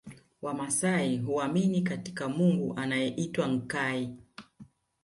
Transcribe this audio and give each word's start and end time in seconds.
Wamaasai 0.41 1.17
huamini 1.17 1.81
katika 1.81 2.29
Mungu 2.29 2.73
anaeitwa 2.77 3.47
Nkai 3.47 4.13